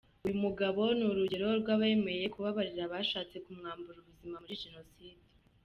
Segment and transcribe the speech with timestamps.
[0.25, 5.19] Uyu mugabo ni urugero rw’abemeye kubabarira abashatse kumwambura ubuzima muri Jenoside.